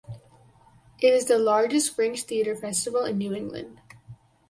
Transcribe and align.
It 0.99 1.13
is 1.13 1.25
the 1.27 1.37
largest 1.37 1.93
fringe 1.95 2.23
theater 2.23 2.55
festival 2.55 3.05
in 3.05 3.19
New 3.19 3.35
England. 3.35 3.79